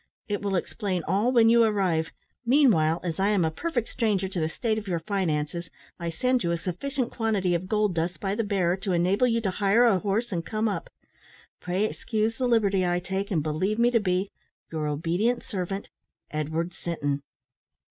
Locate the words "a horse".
9.83-10.31